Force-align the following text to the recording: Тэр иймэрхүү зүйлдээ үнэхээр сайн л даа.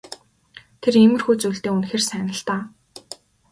Тэр 0.81 0.93
иймэрхүү 1.01 1.35
зүйлдээ 1.41 1.73
үнэхээр 1.73 2.03
сайн 2.09 2.27
л 2.37 2.41
даа. 2.47 2.61